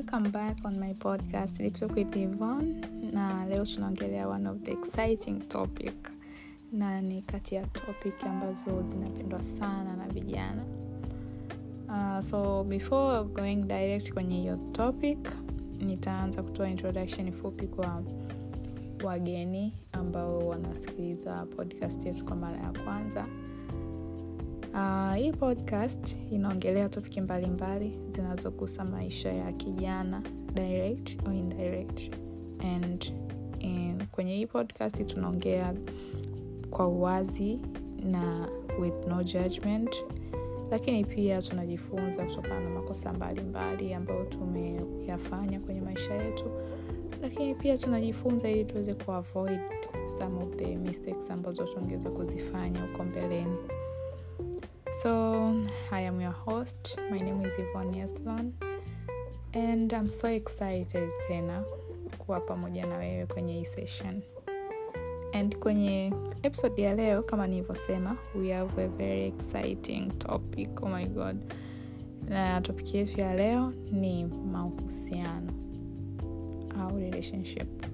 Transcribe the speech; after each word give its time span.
welcome 0.00 0.30
back 0.30 0.56
on 0.64 0.80
my 0.80 0.94
podcast. 0.94 1.60
Yvonne 2.16 2.80
na 3.12 3.46
leo 3.46 3.64
tunaongelea 3.64 4.28
one 4.28 4.48
of 4.48 4.56
the 4.62 4.72
exciting 4.72 5.40
topic. 5.48 5.94
Na 6.72 7.00
ni 7.00 7.22
kati 7.22 7.54
ya 7.54 7.66
topic 7.66 8.24
ambazo 8.24 8.82
zinapendwa 8.82 9.42
sana 9.42 9.96
na 9.96 10.08
vijana. 10.08 10.64
Uh, 11.88 12.20
so 12.20 12.64
before 12.64 13.24
going 13.24 13.56
direct 13.56 14.12
kwenye 14.12 14.36
hiyo 14.36 14.56
topic 14.72 15.18
nitaanza 15.80 16.42
kutoa 16.42 16.68
introduction 16.68 17.32
fupi 17.32 17.66
kwa 17.66 18.02
wageni 19.04 19.74
ambao 19.92 20.38
wanasikiliza 20.38 21.46
podcast 21.56 22.06
yetu 22.06 22.24
kwa 22.24 22.36
mara 22.36 22.58
ya 22.58 22.72
kwanza 22.84 23.26
Uh, 24.74 25.14
hii 25.14 25.32
podcast 25.32 26.16
inaongelea 26.30 26.88
topiki 26.88 27.20
mbalimbali 27.20 27.98
zinazogusa 28.10 28.84
maisha 28.84 29.32
ya 29.32 29.52
kijana 29.52 30.22
direct 30.54 31.26
or 31.26 31.34
indirect. 31.34 32.16
And 32.76 33.12
in, 33.58 34.02
kwenye 34.10 34.34
hii 34.36 34.46
podcast 34.46 35.06
tunaongea 35.06 35.74
kwa 36.70 36.88
uwazi 36.88 37.58
na 38.04 38.48
with 38.80 39.06
no 39.08 39.22
judgment. 39.22 40.04
Lakini 40.70 41.04
pia 41.04 41.42
tunajifunza 41.42 42.24
kutokana 42.24 42.60
na 42.60 42.70
makosa 42.70 43.12
mbalimbali 43.12 43.94
ambayo 43.94 44.24
tumeyafanya 44.24 45.60
kwenye 45.60 45.80
maisha 45.80 46.14
yetu. 46.14 46.44
Lakini 47.22 47.54
pia 47.54 47.78
tunajifunza 47.78 48.50
ili 48.50 48.64
tuweze 48.64 48.94
kuavoid 48.94 49.60
some 50.18 50.42
of 50.42 50.56
the 50.56 50.76
mistakes 50.76 51.30
ambazo 51.30 51.64
tungeweza 51.64 52.10
kuzifanya 52.10 52.80
huko 52.82 53.04
mbeleni 53.04 53.56
So, 54.92 55.64
I 55.92 56.00
am 56.00 56.20
your 56.20 56.32
host. 56.32 56.98
My 57.10 57.16
name 57.18 57.44
is 57.44 57.54
Yvonne 57.58 57.92
Yeslon 57.94 58.52
and 59.54 59.92
I'm 59.92 60.06
so 60.06 60.28
excited 60.28 61.10
tena 61.28 61.64
kuwa 62.18 62.40
pamoja 62.40 62.86
na 62.86 62.96
wewe 62.96 63.26
kwenye 63.26 63.52
hii 63.52 63.64
session. 63.64 64.22
And 65.32 65.56
kwenye 65.58 66.12
episode 66.42 66.82
ya 66.82 66.94
leo 66.94 67.22
kama 67.22 67.46
nilivyosema, 67.46 68.16
we 68.34 68.52
have 68.52 68.82
a 68.84 68.88
very 68.88 69.24
exciting 69.26 70.18
topic. 70.18 70.82
Oh 70.82 70.88
my 70.88 71.06
god. 71.06 71.54
Na 72.28 72.60
topic 72.60 72.94
yetu 72.94 73.20
ya 73.20 73.34
leo 73.34 73.72
ni 73.92 74.24
mahusiano 74.24 75.52
au 76.80 76.98
relationship. 76.98 77.86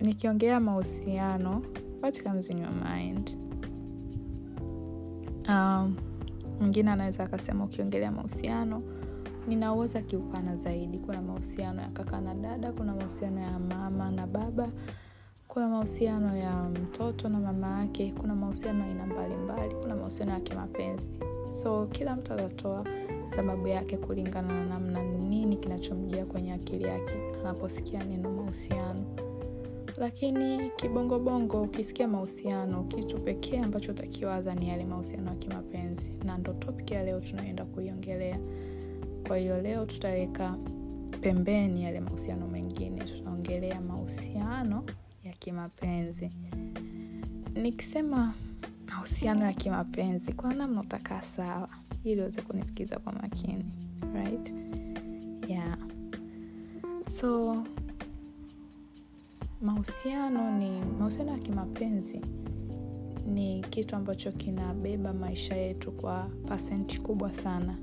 Nikiongea 0.00 0.60
mahusiano, 0.60 1.62
what 2.02 2.22
comes 2.22 2.50
in 2.50 2.58
your 2.58 2.72
mind? 2.72 3.36
Um, 5.48 5.96
mwingine 6.60 6.90
anaweza 6.90 7.24
akasema 7.24 7.64
ukiongelea 7.64 8.12
mahusiano 8.12 8.82
ninauoza 9.48 10.02
kiupana 10.02 10.56
zaidi. 10.56 10.98
Kuna 10.98 11.22
mahusiano 11.22 11.82
ya 11.82 11.88
kaka 11.88 12.20
na 12.20 12.34
dada 12.34 12.72
kuna 12.72 12.94
mahusiano 12.94 13.40
ya 13.40 13.58
mama 13.58 14.10
na 14.10 14.26
baba 14.26 14.68
kuna 15.48 15.68
mahusiano 15.68 16.36
ya 16.36 16.62
mtoto 16.62 17.28
na 17.28 17.38
mama 17.40 17.80
yake 17.80 18.14
kuna 18.18 18.34
mahusiano 18.34 18.84
aina 18.84 19.06
mbalimbali 19.06 19.74
kuna 19.74 19.96
mahusiano 19.96 20.32
ya 20.32 20.40
kimapenzi. 20.40 21.10
So 21.50 21.86
kila 21.86 22.16
mtu 22.16 22.32
atatoa 22.32 22.84
sababu 23.26 23.68
yake 23.68 23.96
kulingana 23.96 24.48
na 24.48 24.64
namna 24.66 25.02
nini 25.02 25.56
kinachomjia 25.56 26.24
kwenye 26.26 26.52
akili 26.52 26.84
yake 26.84 27.14
anaposikia 27.40 28.04
neno 28.04 28.30
mahusiano 28.30 29.04
lakini 29.98 30.70
kibongobongo 30.76 31.62
ukisikia 31.62 32.08
mahusiano 32.08 32.84
kitu 32.84 33.18
pekee 33.20 33.58
ambacho 33.60 33.90
utakiwaza 33.92 34.54
ni 34.54 34.68
yale 34.68 34.84
mahusiano 34.84 35.30
ya 35.30 35.36
kimapenzi. 35.36 36.12
Na 36.24 36.38
ndo 36.38 36.52
topic 36.52 36.90
ya 36.90 37.04
leo 37.04 37.20
tunaenda 37.20 37.64
kuiongelea. 37.64 38.38
Kwa 39.28 39.36
hiyo 39.38 39.62
leo 39.62 39.86
tutaweka 39.86 40.56
pembeni 41.20 41.84
yale 41.84 42.00
mahusiano 42.00 42.46
mengine. 42.48 43.04
Tutaongelea 43.04 43.80
mahusiano 43.80 44.84
ya 45.24 45.32
kimapenzi. 45.32 46.30
Nikisema 47.54 48.34
mahusiano 48.86 49.44
ya 49.44 49.52
kimapenzi 49.52 50.32
kwa 50.32 50.54
namna 50.54 50.80
utakaa 50.80 51.20
sawa? 51.20 51.68
Ili 52.04 52.20
uweze 52.20 52.42
kunisikiza 52.42 52.98
kwa 52.98 53.12
makini 53.12 53.64
right? 54.14 54.54
Yeah. 55.48 55.78
So 57.10 57.56
mahusiano 59.60 60.50
ni 60.58 60.80
mahusiano 60.98 61.32
ya 61.32 61.38
kimapenzi 61.38 62.20
ni 63.26 63.60
kitu 63.70 63.96
ambacho 63.96 64.32
kinabeba 64.32 65.12
maisha 65.12 65.56
yetu 65.56 65.92
kwa 65.92 66.30
pasenti 66.48 66.98
kubwa 67.00 67.34
sana. 67.34 67.78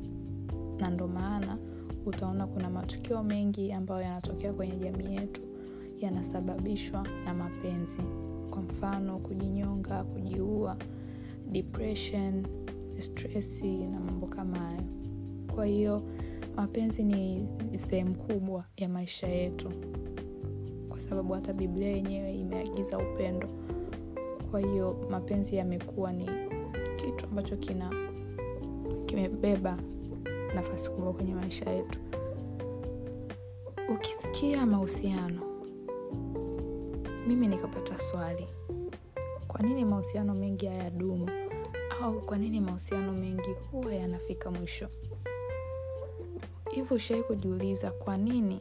Na 0.79 0.89
ndo 0.89 1.07
maana 1.07 1.57
utaona 2.05 2.47
kuna 2.47 2.69
matukio 2.69 3.23
mengi 3.23 3.71
ambayo 3.71 4.01
yanatokea 4.01 4.53
kwenye 4.53 4.75
jamii 4.75 5.15
yetu 5.15 5.41
yanasababishwa 5.99 7.07
na 7.25 7.33
mapenzi. 7.33 8.01
Kwa 8.49 8.61
mfano 8.61 9.17
kujinyonga 9.19 10.03
kujiua 10.03 10.77
depression 11.51 12.47
stresi 12.99 13.77
na 13.77 13.99
mambo 13.99 14.27
kama 14.27 14.57
hayo. 14.59 14.83
Kwa 15.55 15.65
hiyo 15.65 16.01
mapenzi 16.55 17.03
ni 17.03 17.47
sehemu 17.89 18.15
kubwa 18.15 18.65
ya 18.77 18.89
maisha 18.89 19.27
yetu 19.27 19.71
kwa 20.95 21.01
sababu 21.03 21.33
hata 21.33 21.53
biblia 21.53 21.87
yenyewe 21.87 22.33
imeagiza 22.35 22.97
upendo. 22.97 23.47
Kwa 24.51 24.59
hiyo 24.59 24.95
mapenzi 25.09 25.55
yamekuwa 25.55 26.13
ni 26.13 26.29
kitu 26.95 27.25
ambacho 27.25 27.57
kina 27.57 27.91
kimebeba 29.05 29.77
nafasi 30.55 30.89
kubwa 30.91 31.13
kwenye 31.13 31.35
maisha 31.35 31.69
yetu. 31.69 31.99
Ukisikia 33.95 34.65
mahusiano 34.65 35.41
mimi 37.27 37.47
nikapata 37.47 37.97
swali. 37.97 38.47
Kwa 39.47 39.61
nini 39.61 39.85
mahusiano 39.85 40.33
mengi 40.33 40.65
hayadumu? 40.65 41.29
Au 42.03 42.21
kwa 42.21 42.37
nini 42.37 42.61
mahusiano 42.61 43.13
mengi 43.13 43.49
huwa 43.71 43.93
yanafika 43.93 44.51
mwisho? 44.51 44.87
Hivyo 46.71 46.95
ushawai 46.95 47.23
kujiuliza 47.23 47.91
kwa 47.91 48.17
nini 48.17 48.59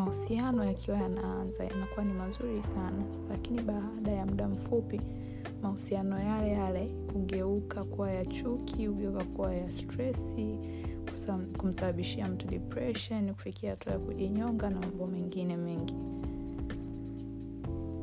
mahusiano 0.00 0.64
yakiwa 0.64 0.96
yanaanza 0.96 1.64
yanakuwa 1.64 2.04
ni 2.04 2.12
mazuri 2.12 2.62
sana. 2.62 3.02
Lakini 3.30 3.62
baada 3.62 4.10
ya 4.10 4.26
muda 4.26 4.48
mfupi 4.48 5.00
mahusiano 5.62 6.18
yale 6.20 6.50
yale 6.52 6.90
hugeuka 7.12 7.84
kuwa 7.84 8.10
ya 8.10 8.26
chuki 8.26 8.86
hugeuka 8.86 9.24
kuwa 9.24 9.54
ya 9.54 9.70
stresi 9.72 10.58
kumsababishia 11.58 12.28
mtu 12.28 12.46
depression 12.48 13.34
kufikia 13.34 13.70
hatua 13.70 13.92
ya 13.92 13.98
kujinyonga 13.98 14.70
na 14.70 14.80
mambo 14.80 15.06
mengine 15.06 15.56
mengi. 15.56 15.94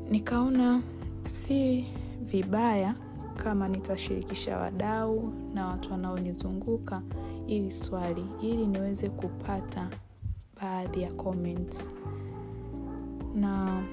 Nikaona 0.09 0.81
si 1.25 1.85
vibaya 2.21 2.95
kama 3.35 3.67
nitashirikisha 3.67 4.57
wadau 4.57 5.33
na 5.53 5.67
watu 5.67 5.91
wanaonizunguka 5.91 7.01
ili 7.47 7.71
swali 7.71 8.25
ili 8.41 8.67
niweze 8.67 9.09
kupata 9.09 9.89
baadhi 10.61 11.01
ya 11.01 11.11
comments. 11.11 11.91
Na 13.35 13.83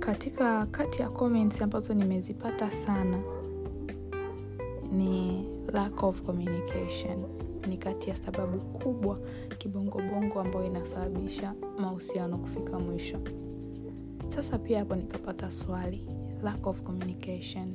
katika 0.00 0.66
kati 0.66 1.02
ya 1.02 1.08
comments 1.08 1.62
ambazo 1.62 1.94
nimezipata 1.94 2.70
sana 2.70 3.18
ni 4.92 5.44
lack 5.72 6.02
of 6.02 6.22
communication. 6.22 7.22
Ni 7.68 7.76
kati 7.76 8.10
ya 8.10 8.16
sababu 8.16 8.58
kubwa 8.58 9.18
kibongobongo 9.58 10.40
ambayo 10.40 10.66
inasababisha 10.66 11.54
mahusiano 11.78 12.38
kufika 12.38 12.78
mwisho. 12.78 13.18
Sasa 14.28 14.58
pia 14.58 14.78
hapo 14.78 14.94
nikapata 14.96 15.50
swali 15.50 16.06
lack 16.42 16.66
of 16.66 16.82
communication 16.82 17.72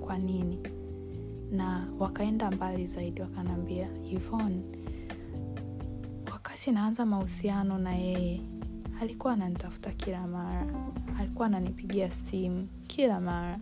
kwa 0.00 0.18
nini? 0.18 0.58
Na 1.52 1.88
wakaenda 1.98 2.50
mbali 2.50 2.86
zaidi 2.86 3.20
wakanaambia 3.20 3.88
Yvonne, 4.10 4.62
wakati 6.62 6.74
naanza 6.74 7.06
mahusiano 7.06 7.78
na 7.78 7.94
yeye 7.94 8.40
alikuwa 9.00 9.32
ananitafuta 9.32 9.90
kila 9.90 10.26
mara. 10.26 10.66
Alikuwa 11.18 11.46
ananipigia 11.46 12.10
simu 12.10 12.68
kila 12.86 13.20
mara. 13.20 13.58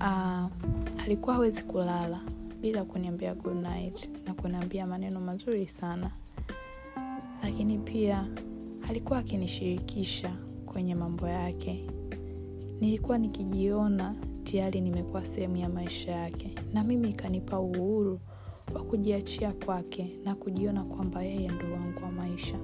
Uh, 0.00 0.50
alikuwa 1.02 1.34
hawezi 1.34 1.62
kulala 1.62 2.20
bila 2.60 2.84
kuniambia 2.84 3.34
good 3.34 3.56
night 3.62 4.10
na 4.26 4.34
kuniambia 4.34 4.86
maneno 4.86 5.20
mazuri 5.20 5.68
sana. 5.68 6.10
Lakini 7.42 7.78
pia 7.78 8.26
alikuwa 8.88 9.18
akinishirikisha 9.18 10.36
kwenye 10.66 10.94
mambo 10.94 11.28
yake. 11.28 11.86
Nilikuwa 12.80 13.18
nikijiona 13.18 14.14
tayari 14.44 14.80
nimekuwa 14.80 15.24
sehemu 15.24 15.56
ya 15.56 15.68
maisha 15.68 16.12
yake. 16.12 16.54
Na 16.72 16.84
mimi 16.84 17.08
ikanipa 17.10 17.58
uhuru 17.60 18.20
wa 18.74 18.82
kujiachia 18.82 19.52
kwake 19.52 20.18
na 20.24 20.34
kujiona 20.34 20.84
kwamba 20.84 21.22
yeye 21.22 21.48
ndo 21.48 21.72
wangu 21.72 22.02
wa 22.04 22.10
maisha. 22.12 22.58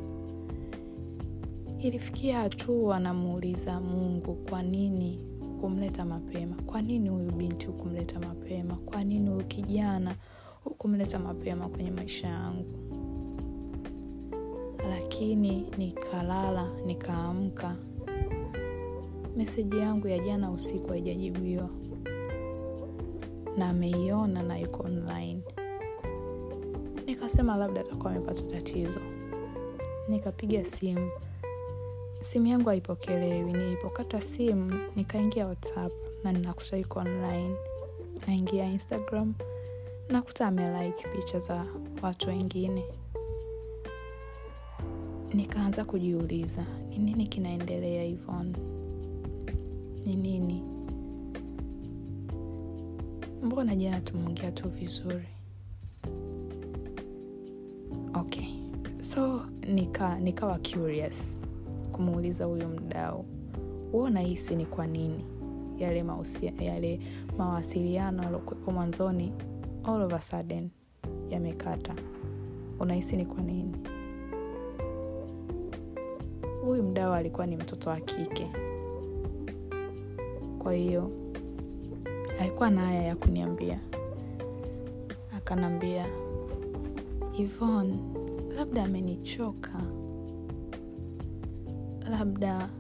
Ilifikia 1.78 2.38
hatua 2.38 3.00
namuuliza 3.00 3.80
mungu 3.80 4.34
kwa 4.34 4.62
nini 4.62 5.20
hukumleta 5.40 6.04
mapema? 6.04 6.56
Kwa 6.66 6.82
nini 6.82 7.08
huyu 7.08 7.32
binti 7.32 7.66
hukumleta 7.66 8.20
mapema? 8.20 8.76
Kwa 8.76 9.04
nini 9.04 9.30
huyu 9.30 9.44
kijana 9.46 10.16
hukumleta 10.64 11.18
mapema 11.18 11.68
kwenye 11.68 11.90
maisha 11.90 12.28
yangu? 12.28 12.64
Lakini 14.90 15.66
nikalala 15.78 16.68
nikaamka. 16.86 17.76
Meseji 19.36 19.78
yangu 19.78 20.08
ya 20.08 20.18
jana 20.18 20.50
usiku 20.50 20.88
haijajibiwa. 20.88 21.68
Na 23.58 23.68
ameiona 23.68 24.42
na 24.42 24.58
yuko 24.58 24.82
online 24.82 25.42
nikasema 27.06 27.56
labda 27.56 27.80
atakuwa 27.80 28.12
amepata 28.12 28.42
tatizo. 28.42 29.00
Nikapiga 30.08 30.64
simu. 30.64 31.10
Simu 32.20 32.46
yangu 32.46 32.68
haipokelewi 32.68 33.52
nilipokata 33.52 34.20
simu 34.20 34.80
nikaingia 34.96 35.46
whatsapp 35.46 35.92
na 36.24 36.32
ninakuta 36.32 36.76
iko 36.76 36.98
online. 36.98 37.56
Naingia 38.26 38.64
instagram 38.66 39.34
nakuta 40.08 40.46
amelike 40.46 41.08
picha 41.08 41.38
za 41.38 41.66
watu 42.02 42.28
wengine. 42.28 42.84
Nikaanza 45.34 45.84
kujiuliza 45.84 46.64
ni 46.90 46.98
nini 46.98 47.26
kinaendelea 47.26 48.04
ivon 48.04 48.56
ni 50.06 50.16
nini? 50.16 50.62
Mbona 53.42 53.76
jana 53.76 54.00
tumeongea 54.00 54.52
tu 54.52 54.68
vizuri 54.68 55.28
okay. 58.14 58.46
So 59.00 59.42
nika 59.68 60.18
nikawa 60.18 60.58
curious 60.58 61.32
kumuuliza 61.92 62.44
huyo 62.44 62.68
mdao 62.68 63.24
huo 63.92 64.02
unahisi 64.02 64.56
ni 64.56 64.66
kwa 64.66 64.86
nini 64.86 65.24
yale, 65.78 66.02
mausia, 66.02 66.52
yale 66.60 67.00
mawasiliano 67.38 68.22
yaliokuwepo 68.22 68.70
mwanzoni 68.72 69.32
all 69.84 70.02
of 70.02 70.12
a 70.12 70.20
sudden 70.20 70.70
yamekata? 71.30 71.94
Unahisi 72.80 73.16
ni 73.16 73.26
kwa 73.26 73.42
nini? 73.42 73.76
Huyu 76.64 76.82
mdao 76.82 77.14
alikuwa 77.14 77.46
ni 77.46 77.56
mtoto 77.56 77.90
wa 77.90 78.00
kike. 78.00 78.50
Kwa 80.58 80.74
hiyo 80.74 81.10
alikuwa 82.40 82.70
na 82.70 82.80
haya 82.80 83.02
ya 83.02 83.16
kuniambia. 83.16 83.80
Akanambia 85.36 86.06
ivon 87.40 87.98
labda 88.56 88.84
amenichoka. 88.84 89.82
Labda 92.10 92.70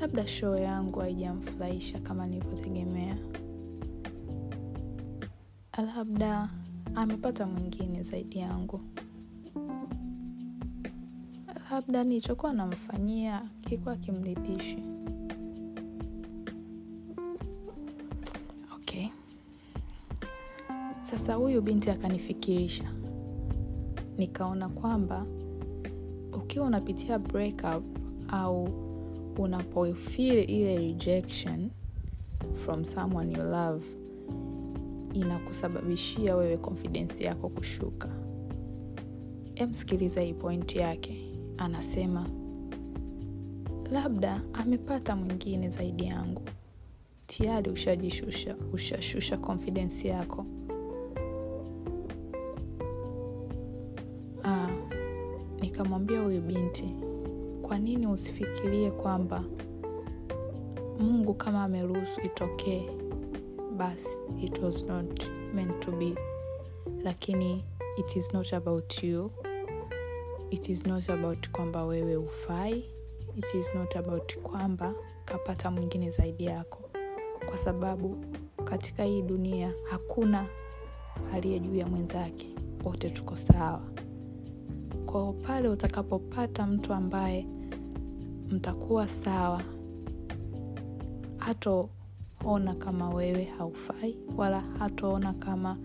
labda 0.00 0.26
shoo 0.26 0.56
yangu 0.56 1.00
haijamfurahisha 1.00 1.98
kama 2.00 2.26
nilivyotegemea. 2.26 3.18
Labda 5.96 6.48
amepata 6.94 7.46
mwingine 7.46 8.02
zaidi 8.02 8.38
yangu. 8.38 8.80
Labda 11.70 12.04
nilichokuwa 12.04 12.52
namfanyia 12.52 13.42
kilikuwa 13.60 13.96
kimridhishi 13.96 14.91
sasa 21.12 21.34
huyu 21.34 21.62
binti 21.62 21.90
akanifikirisha. 21.90 22.92
Nikaona 24.18 24.68
kwamba 24.68 25.26
ukiwa 26.32 26.66
unapitia 26.66 27.18
breakup 27.18 27.84
au 28.28 28.68
unapofeel 29.38 30.50
ile 30.50 30.78
rejection 30.78 31.70
from 32.64 32.84
someone 32.84 33.32
you 33.38 33.42
love 33.42 33.84
inakusababishia 35.14 36.36
wewe 36.36 36.56
confidence 36.56 37.24
yako 37.24 37.48
kushuka. 37.48 38.08
Emsikiliza 39.54 40.20
hii 40.20 40.34
pointi 40.34 40.78
yake. 40.78 41.32
Anasema 41.58 42.26
labda 43.92 44.42
amepata 44.52 45.16
mwingine 45.16 45.70
zaidi 45.70 46.04
yangu. 46.04 46.42
Tayari 47.26 47.70
ushajishusha 47.70 48.56
ushashusha 48.72 49.36
confidence 49.36 50.08
yako 50.08 50.46
ah, 54.44 54.68
nikamwambia 55.60 56.20
huyu 56.20 56.40
binti 56.40 56.94
kwa 57.62 57.78
nini 57.78 58.06
usifikirie 58.06 58.90
kwamba 58.90 59.44
mungu 60.98 61.34
kama 61.34 61.64
ameruhusu 61.64 62.20
itokee? 62.20 62.90
Basi 63.76 64.08
it 64.42 64.58
was 64.62 64.84
not 64.86 65.26
meant 65.54 65.80
to 65.80 65.90
be. 65.92 66.14
Lakini 67.04 67.64
it 67.98 68.16
is 68.16 68.32
not 68.34 68.52
about 68.52 69.02
you. 69.02 69.30
It 70.50 70.68
is 70.68 70.86
not 70.86 71.10
about 71.10 71.48
kwamba 71.50 71.84
wewe 71.84 72.16
ufai. 72.16 72.84
It 73.36 73.54
is 73.54 73.74
not 73.74 73.96
about 73.96 74.36
kwamba 74.38 74.94
kapata 75.24 75.70
mwingine 75.70 76.10
zaidi 76.10 76.44
yako. 76.44 76.78
Kwa 77.48 77.58
sababu 77.58 78.16
katika 78.64 79.04
hii 79.04 79.22
dunia 79.22 79.72
hakuna 79.90 80.46
aliye 81.34 81.58
juu 81.60 81.74
ya 81.76 81.86
mwenzake. 81.86 82.46
Wote 82.84 83.10
tuko 83.10 83.36
sawa 83.36 83.91
kwao 85.12 85.32
pale 85.32 85.68
utakapopata 85.68 86.66
mtu 86.66 86.92
ambaye 86.94 87.46
mtakuwa 88.50 89.08
sawa. 89.08 89.62
Hatoona 91.36 92.74
kama 92.78 93.10
wewe 93.10 93.44
haufai 93.44 94.16
wala 94.36 94.60
hatoona 94.60 95.32
kama 95.32 95.76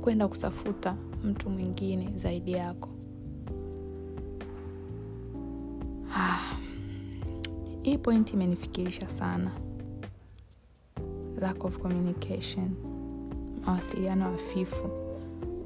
kwenda 0.00 0.28
kutafuta 0.28 0.96
mtu 1.24 1.50
mwingine 1.50 2.12
zaidi 2.16 2.52
yako. 2.52 2.88
Ah, 6.16 6.38
hii 7.82 7.98
pointi 7.98 8.32
imenifikirisha 8.32 9.08
sana. 9.08 9.50
Lack 11.40 11.64
of 11.64 11.78
communication. 11.78 12.70
Mawasiliano 13.66 14.24
hafifu. 14.24 14.88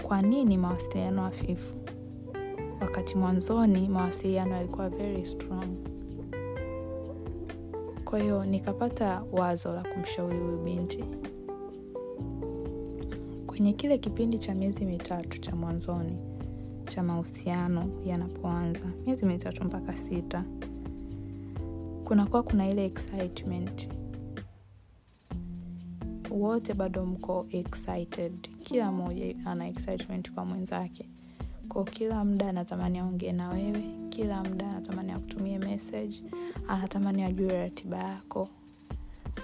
Kwa 0.02 0.22
nini 0.22 0.58
mawasiliano 0.58 1.22
hafifu 1.22 1.81
wakati 2.82 3.16
mwanzoni 3.18 3.88
mawasiliano 3.88 4.56
yalikuwa 4.56 4.88
very 4.88 5.24
strong. 5.24 5.66
Kwa 8.04 8.18
hiyo 8.18 8.44
nikapata 8.44 9.22
wazo 9.32 9.72
la 9.72 9.82
kumshauri 9.82 10.38
huyu 10.38 10.58
binti. 10.58 11.04
Kwenye 13.46 13.72
kile 13.72 13.98
kipindi 13.98 14.38
cha 14.38 14.54
miezi 14.54 14.84
mitatu 14.84 15.40
cha 15.40 15.56
mwanzoni 15.56 16.16
cha 16.86 17.02
mahusiano 17.02 17.88
yanapoanza 18.04 18.84
miezi 19.06 19.26
mitatu 19.26 19.64
mpaka 19.64 19.92
sita 19.92 20.44
kunakuwa 22.04 22.42
kuna 22.42 22.70
ile 22.70 22.84
excitement. 22.84 23.88
Wote 26.30 26.74
bado 26.74 27.06
mko 27.06 27.46
excited. 27.50 28.48
Kila 28.62 28.92
mmoja 28.92 29.34
ana 29.44 29.68
excitement 29.68 30.32
kwa 30.32 30.44
mwenzake 30.44 31.11
ko 31.72 31.84
kila 31.84 32.24
muda 32.24 32.48
anatamani 32.48 32.98
aongee 32.98 33.32
na 33.32 33.48
wewe 33.48 33.84
kila 34.08 34.44
muda 34.44 34.68
anatamani 34.70 35.12
akutumie 35.12 35.58
message 35.58 36.22
anatamani 36.68 37.22
ajue 37.22 37.52
ratiba 37.58 37.98
yako. 37.98 38.48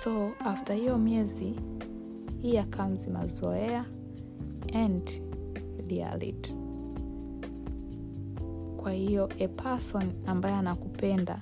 So 0.03 0.31
after 0.41 0.77
hiyo 0.77 0.99
miezi 0.99 1.55
hii 2.43 2.63
comes 2.63 3.09
mazoea 3.09 3.85
and 4.75 5.23
reality 5.91 6.55
kwa 8.77 8.93
hiyo 8.93 9.29
a 9.41 9.49
person 9.49 10.13
ambaye 10.27 10.55
anakupenda 10.55 11.41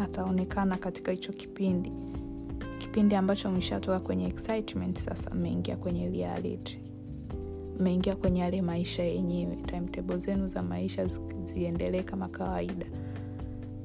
ataonekana 0.00 0.76
katika 0.76 1.12
hicho 1.12 1.32
kipindi. 1.32 1.92
Kipindi 2.78 3.14
ambacho 3.14 3.50
mshatoka 3.50 4.00
kwenye 4.00 4.26
excitement 4.26 4.98
sasa 4.98 5.30
mmeingia 5.34 5.76
kwenye 5.76 6.08
reality 6.10 6.85
mmeingia 7.80 8.16
kwenye 8.16 8.40
yale 8.40 8.62
maisha 8.62 9.02
yenyewe. 9.04 9.56
Timetable 9.56 10.18
zenu 10.18 10.48
za 10.48 10.62
maisha 10.62 11.06
ziendelee 11.40 12.02
kama 12.02 12.28
kawaida. 12.28 12.86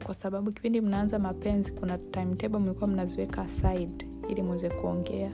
Kwa 0.04 0.14
sababu 0.16 0.52
kipindi 0.52 0.82
mnaanza 0.82 1.20
mapenzi 1.20 1.72
kuna 1.72 1.98
timetable 1.98 2.60
mlikuwa 2.60 2.88
mnaziweka 2.88 3.42
aside 3.42 4.08
ili 4.30 4.42
mweze 4.42 4.70
kuongea 4.70 5.32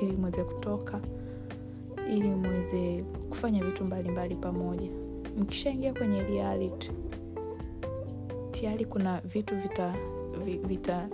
ili 0.00 0.12
mweze 0.16 0.44
kutoka 0.44 1.00
ili 2.10 2.28
mweze 2.28 3.04
kufanya 3.30 3.64
vitu 3.64 3.84
mbalimbali 3.84 4.34
mbali 4.34 4.34
pamoja. 4.36 4.90
Mkishaingia 5.38 5.92
kwenye 5.94 6.22
reality 6.22 6.90
tayari 8.50 8.84
kuna 8.84 9.20
vitu 9.20 9.56
vita, 9.56 9.94
vita 10.66 11.08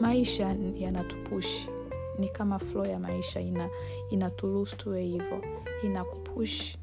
maisha 0.00 0.56
yanatupushi. 0.78 1.68
Ni 2.18 2.28
kama 2.28 2.58
flow 2.58 2.86
ya 2.86 2.98
maisha 2.98 3.40
ina 3.40 3.68
inaturuhusu 4.10 4.76
tuwe 4.76 5.02
hivyo 5.02 5.42
inakupush 5.82 6.76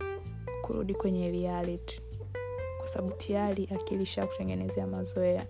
kurudi 0.61 0.93
kwenye 0.95 1.31
reality. 1.31 2.01
Kwa 2.77 2.87
sababu 2.87 3.13
tayari 3.15 3.69
akili 3.75 4.05
kutengenezea 4.27 4.87
mazoea 4.87 5.47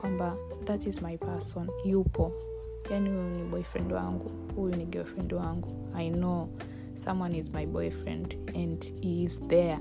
kwamba 0.00 0.36
that 0.64 0.86
is 0.86 1.02
my 1.02 1.16
person 1.18 1.68
yupo. 1.84 2.32
Yani 2.90 3.10
huyu 3.10 3.22
ni 3.30 3.44
boyfriend 3.44 3.92
wangu 3.92 4.30
huyu 4.56 4.76
ni 4.76 4.86
girlfriend 4.86 5.32
wangu 5.32 5.68
i 5.94 6.10
know 6.10 6.48
someone 6.94 7.38
is 7.38 7.50
my 7.52 7.66
boyfriend 7.66 8.36
and 8.56 9.02
he 9.02 9.22
is 9.22 9.40
there. 9.48 9.78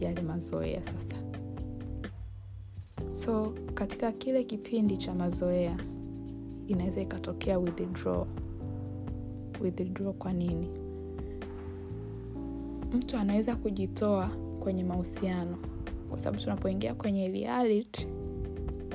Yale 0.00 0.20
mazoea 0.22 0.82
sasa. 0.84 1.16
So 3.12 3.54
katika 3.74 4.12
kile 4.12 4.44
kipindi 4.44 4.96
cha 4.96 5.14
mazoea 5.14 5.76
inaweza 6.66 7.00
ikatokea 7.00 7.58
withdraw 7.58 8.26
withdraw 9.64 10.12
kwa 10.12 10.32
nini? 10.32 10.68
Mtu 12.92 13.16
anaweza 13.16 13.56
kujitoa 13.56 14.30
kwenye 14.60 14.84
mahusiano. 14.84 15.56
Kwa 16.10 16.18
sababu 16.18 16.42
tunapoingia 16.42 16.94
kwenye 16.94 17.28
reality 17.28 18.06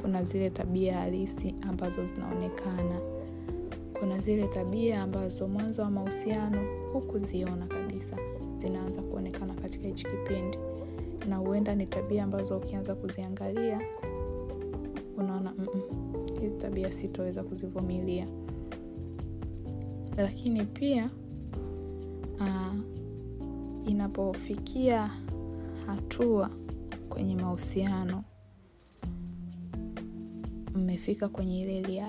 kuna 0.01 0.23
zile 0.23 0.49
tabia 0.49 0.97
halisi 0.97 1.55
ambazo 1.61 2.05
zinaonekana. 2.05 2.99
Kuna 3.99 4.19
zile 4.19 4.47
tabia 4.47 5.01
ambazo 5.01 5.47
mwanzo 5.47 5.81
wa 5.81 5.89
mahusiano 5.91 6.61
hukuziona 6.93 7.65
kabisa. 7.67 8.17
Zinaanza 8.55 9.01
kuonekana 9.01 9.53
katika 9.53 9.87
hichi 9.87 10.05
kipindi. 10.05 10.57
Na 11.29 11.37
huenda 11.37 11.75
ni 11.75 11.85
tabia 11.85 12.23
ambazo 12.23 12.57
ukianza 12.57 12.95
kuziangalia 12.95 13.81
unaona 15.17 15.53
hizi 16.41 16.57
tabia 16.57 16.91
sitoweza 16.91 17.43
kuzivumilia 17.43 18.27
lakini 20.23 20.65
pia 20.65 21.09
uh, 22.39 22.75
inapofikia 23.89 25.11
hatua 25.85 26.49
kwenye 27.09 27.35
mahusiano 27.35 28.23
mmefika 30.75 31.29
kwenye 31.29 31.61
ile 31.61 32.01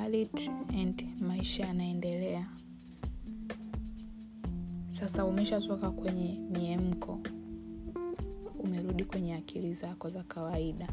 and 0.81 1.05
maisha 1.21 1.67
yanaendelea. 1.67 2.47
Sasa 4.89 5.25
umeshatoka 5.25 5.91
kwenye 5.91 6.41
miemko 6.51 7.21
umerudi 8.59 9.05
kwenye 9.05 9.35
akili 9.35 9.75
zako 9.75 10.09
za 10.09 10.23
kawaida. 10.23 10.89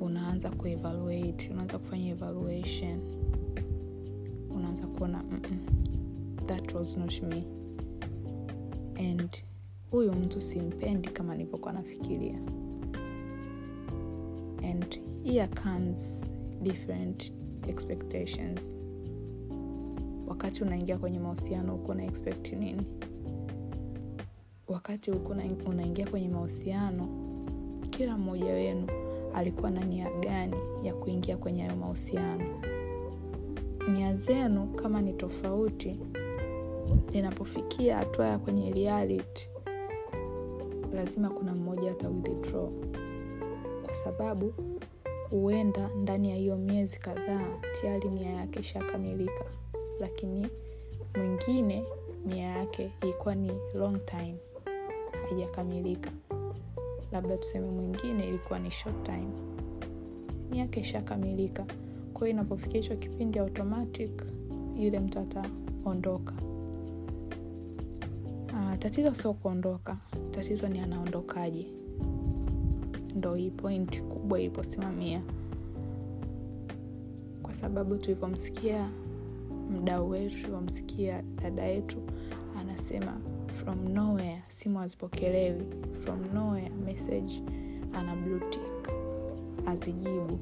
Unaanza 0.00 0.50
kuevaluate 0.50 1.50
unaanza 1.50 1.78
kufanya 1.78 2.08
evaluation 2.10 3.23
kuona 4.98 5.24
that 6.46 6.74
was 6.74 6.96
not 6.96 7.22
me. 7.22 7.44
And 8.98 9.28
huyu 9.90 10.12
mtu 10.12 10.40
simpendi 10.40 11.08
kama 11.08 11.34
nilivyokuwa 11.36 11.72
nafikiria. 11.72 12.38
And 14.70 15.00
here 15.24 15.48
comes 15.48 16.20
different 16.62 17.32
expectations. 17.68 18.60
Wakati 20.26 20.62
unaingia 20.64 20.98
kwenye 20.98 21.18
mahusiano 21.18 21.74
uko 21.74 21.94
na 21.94 22.04
expect 22.04 22.52
nini? 22.52 22.82
Wakati 24.68 25.10
uko 25.10 25.34
unaingia 25.66 26.06
kwenye 26.06 26.28
mahusiano 26.28 27.08
kila 27.90 28.18
mmoja 28.18 28.52
wenu 28.52 28.86
alikuwa 29.34 29.70
na 29.70 29.84
nia 29.84 30.10
gani 30.20 30.56
ya 30.82 30.94
kuingia 30.94 31.36
kwenye 31.36 31.62
hayo 31.62 31.76
mahusiano 31.76 32.44
nia 33.92 34.14
zenu 34.16 34.66
kama 34.66 35.00
ni 35.02 35.12
tofauti 35.12 36.00
inapofikia 37.12 37.96
hatua 37.96 38.26
ya 38.26 38.38
kwenye 38.38 38.72
reality 38.72 39.48
lazima 40.94 41.30
kuna 41.30 41.54
mmoja 41.54 41.90
ata 41.90 42.08
withdraw. 42.08 42.68
Kwa 43.84 43.94
sababu 43.94 44.54
huenda 45.30 45.88
ndani 45.88 46.30
ya 46.30 46.36
hiyo 46.36 46.56
miezi 46.56 46.98
kadhaa 46.98 47.46
tayari 47.80 48.08
nia 48.08 48.30
yake 48.30 48.60
ishakamilika. 48.60 49.44
Lakini 50.00 50.48
mwingine 51.16 51.84
nia 52.26 52.46
yake 52.46 52.90
ilikuwa 53.02 53.34
ni 53.34 53.52
long 53.74 54.06
time 54.06 54.36
haijakamilika. 55.28 56.10
Labda 57.12 57.36
tuseme 57.36 57.66
mwingine 57.70 58.28
ilikuwa 58.28 58.58
ni 58.58 58.70
short 58.70 59.02
time. 59.02 59.28
Nia 60.50 60.60
yake 60.60 60.80
ishakamilika 60.80 61.66
kwa 62.14 62.26
hiyo 62.26 62.30
inapofikia 62.40 62.80
hicho 62.80 62.96
kipindi 62.96 63.38
automatic 63.38 64.22
yule 64.76 65.00
mtu 65.00 65.18
ataondoka. 65.18 66.34
Uh, 68.52 68.78
tatizo 68.78 69.14
sio 69.14 69.32
kuondoka 69.34 69.96
tatizo 70.30 70.68
ni 70.68 70.80
anaondokaje. 70.80 71.66
Ndo 73.16 73.34
hii 73.34 73.50
pointi 73.50 74.00
kubwa 74.02 74.40
iliposimamia. 74.40 75.22
Kwa 77.42 77.54
sababu 77.54 77.96
tulivyomsikia 77.96 78.90
mdau 79.70 80.10
wetu 80.10 80.36
tulivyomsikia 80.36 81.22
dada 81.42 81.62
yetu 81.62 81.96
anasema 82.60 83.20
from 83.46 83.88
nowhere 83.92 84.42
simu 84.48 84.78
hazipokelewi. 84.78 85.64
From 86.00 86.20
nowhere 86.34 86.70
message 86.84 87.42
ana 87.92 88.16
bluetick 88.16 88.88
azijibu 89.66 90.38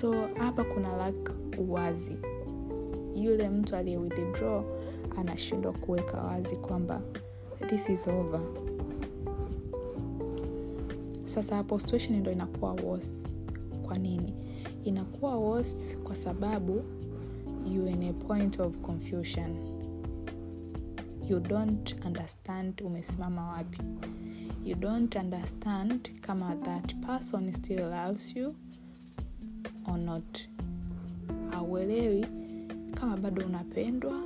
so 0.00 0.28
hapa 0.38 0.64
kuna 0.64 0.96
lak 0.96 1.30
uwazi. 1.58 2.16
Yule 3.16 3.48
mtu 3.48 3.76
aliye 3.76 3.96
withdraw 3.96 4.62
anashindwa 5.16 5.72
kuweka 5.72 6.20
wazi 6.22 6.56
kwamba 6.56 7.02
this 7.66 7.88
is 7.88 8.08
over. 8.08 8.40
Sasa 11.26 11.56
hapo 11.56 11.78
situation 11.78 12.18
ndo 12.20 12.32
inakuwa 12.32 12.72
worse. 12.72 13.10
Kwa 13.82 13.98
nini? 13.98 14.34
Inakuwa 14.84 15.36
worse 15.36 15.96
kwa 15.96 16.14
sababu 16.16 16.82
you 17.72 17.86
in 17.88 18.02
a 18.02 18.12
point 18.12 18.60
of 18.60 18.76
confusion. 18.78 19.56
You 21.28 21.40
don't 21.40 21.96
understand 22.06 22.82
umesimama 22.82 23.48
wapi. 23.48 23.78
You 24.64 24.74
don't 24.76 25.16
understand 25.16 26.20
kama 26.20 26.56
that 26.56 26.94
person 27.06 27.52
still 27.52 27.88
loves 27.90 28.36
you 28.36 28.54
or 29.88 29.98
not. 29.98 30.38
Hauelewi 31.50 32.26
kama 32.94 33.16
bado 33.16 33.46
unapendwa 33.46 34.22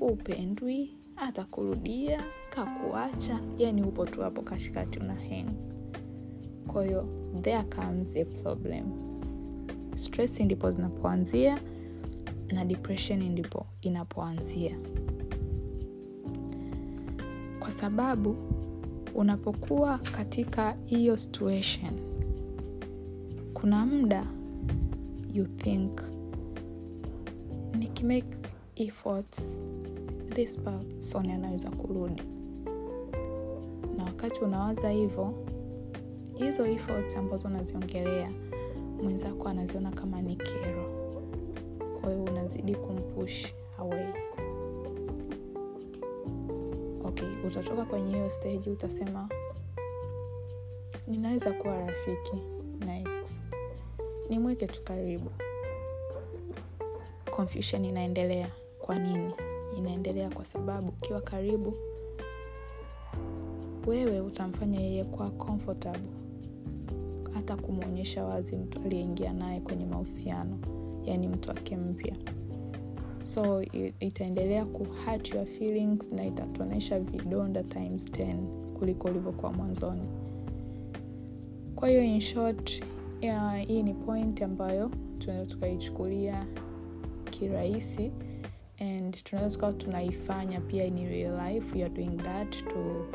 upendwi 0.00 0.96
atakurudia 1.16 2.24
kakuacha 2.50 3.40
yani 3.58 3.82
upo 3.82 4.06
tu 4.06 4.20
hapo 4.20 4.42
katikati 4.42 4.98
una 4.98 5.14
hang. 5.14 5.50
Kwahiyo 6.66 7.08
there 7.42 7.62
comes 7.62 8.16
a 8.16 8.24
problem. 8.24 8.84
Stress 9.96 10.40
ndipo 10.40 10.70
zinapoanzia 10.70 11.58
na 12.52 12.64
depression 12.64 13.22
ndipo 13.28 13.66
inapoanzia. 13.80 14.76
Kwa 17.58 17.70
sababu 17.70 18.36
unapokuwa 19.14 19.98
katika 19.98 20.76
hiyo 20.84 21.16
situation 21.16 21.92
kuna 23.54 23.86
muda 23.86 24.26
think 25.64 26.00
nikimake 27.78 28.36
efforts 28.76 29.46
this 30.34 30.58
person 30.60 31.30
anaweza 31.30 31.70
kurudi. 31.70 32.22
Na 33.96 34.04
wakati 34.04 34.40
unawaza 34.40 34.90
hivyo 34.90 35.34
hizo 36.34 36.66
efforts 36.66 37.16
ambazo 37.16 37.48
unaziongelea 37.48 38.30
mwenzako 39.02 39.48
anaziona 39.48 39.90
kama 39.90 40.22
ni 40.22 40.36
kero. 40.36 40.84
Kwa 42.00 42.10
hiyo 42.12 42.24
unazidi 42.24 42.74
kumpush 42.74 43.46
away. 43.78 44.06
Okay 47.04 47.28
utatoka 47.46 47.84
kwenye 47.84 48.12
hiyo 48.14 48.30
stage 48.30 48.70
utasema 48.70 49.28
ninaweza 51.06 51.52
kuwa 51.52 51.80
rafiki 51.80 52.36
na 52.78 52.98
ex. 52.98 53.40
Nimweke 54.30 54.66
tu 54.66 54.82
karibu 54.82 55.30
confusion 57.34 57.84
inaendelea. 57.84 58.48
Kwa 58.78 58.98
nini? 58.98 59.32
Inaendelea 59.78 60.30
kwa 60.30 60.44
sababu 60.44 60.88
ukiwa 60.88 61.20
karibu 61.20 61.74
wewe 63.86 64.20
utamfanya 64.20 64.80
yeye 64.80 65.04
kuwa 65.04 65.30
comfortable. 65.30 66.10
Hata 67.32 67.56
kumwonyesha 67.56 68.24
wazi 68.24 68.56
mtu 68.56 68.80
aliyeingia 68.84 69.32
naye 69.32 69.60
kwenye 69.60 69.84
mahusiano 69.86 70.58
yaani 71.04 71.28
mtu 71.28 71.48
wake 71.48 71.76
mpya. 71.76 72.16
So 73.22 73.62
itaendelea 74.00 74.66
ku 74.66 74.86
your 75.34 75.46
feelings 75.46 76.12
na 76.12 76.26
itatuonyesha 76.26 77.00
vidonda 77.00 77.62
times 77.62 78.06
10 78.10 78.36
kuliko 78.78 79.08
ulivyokuwa 79.08 79.52
mwanzoni. 79.52 80.08
Kwa 81.74 81.88
hiyo 81.88 82.02
in 82.04 82.20
short 82.20 82.82
hii 83.66 83.82
ni 83.82 83.94
point 83.94 84.42
ambayo 84.42 84.90
tunaweza 85.18 85.46
tukaichukulia 85.50 86.46
kirahisi 87.48 88.10
and 88.80 89.24
tunaweza 89.24 89.54
tukawa 89.54 89.72
tunaifanya 89.72 90.60
pia 90.60 90.84
in 90.84 91.08
real 91.08 91.48
life 91.52 91.78
you 91.78 91.84
are 91.84 91.94
doing 91.94 92.16
that 92.16 92.64
to 92.68 93.06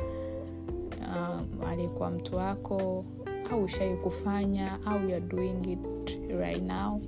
um, 1.08 1.62
aliyekuwa 1.68 2.12
mtu 2.12 2.36
wako 2.36 3.06
au 3.52 3.64
ushai 3.64 3.96
kufanya 3.98 4.80
au 4.86 5.00
you 5.10 5.16
are 5.16 5.22
doing 5.22 5.72
it 5.72 6.20
right 6.40 6.64
now. 6.64 7.02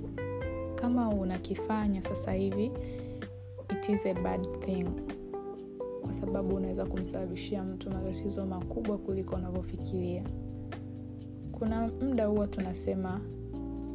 Kama 0.74 1.08
unakifanya 1.08 2.02
sasa 2.02 2.32
hivi 2.32 2.70
it 3.70 3.88
is 3.88 4.06
a 4.06 4.14
bad 4.14 4.46
thing. 4.60 4.86
Kwa 6.02 6.12
sababu 6.12 6.56
unaweza 6.56 6.84
kumsababishia 6.84 7.64
mtu 7.64 7.90
matatizo 7.90 8.46
makubwa 8.46 8.98
kuliko 8.98 9.34
unavyofikiria. 9.36 10.22
Kuna 11.52 11.88
muda 12.00 12.26
huwa 12.26 12.46
tunasema 12.46 13.20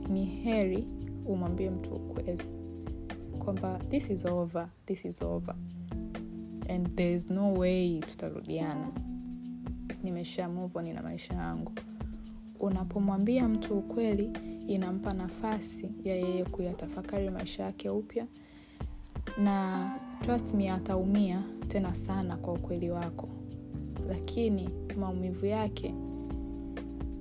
ni 0.10 0.26
heri 0.26 0.88
umwambie 1.26 1.70
mtu 1.70 1.90
ukweli 1.96 2.44
kwamba 3.38 3.80
this 3.90 4.10
is 4.10 4.26
over 4.26 4.70
this 4.86 5.06
is 5.06 5.22
over. 5.22 5.56
And 6.70 6.96
there 6.96 7.14
no 7.30 7.54
way 7.54 8.00
tutarudiana. 8.00 8.92
Nimesha 10.04 10.50
move 10.50 10.78
on 10.80 10.94
na 10.94 11.02
maisha 11.02 11.34
yangu. 11.34 11.72
Unapomwambia 12.60 13.48
mtu 13.50 13.78
ukweli 13.78 14.32
inampa 14.68 15.14
nafasi 15.14 15.90
ya 16.04 16.16
yeye 16.16 16.44
kuyatafakari 16.44 17.30
maisha 17.30 17.64
yake 17.64 17.90
upya. 17.90 18.28
Na 19.38 19.90
trust 20.22 20.54
me 20.54 20.72
ataumia 20.72 21.44
tena 21.68 21.96
sana 21.96 22.38
kwa 22.38 22.54
ukweli 22.54 22.90
wako. 22.90 23.30
Lakini 24.10 24.70
maumivu 25.00 25.46
yake 25.46 25.94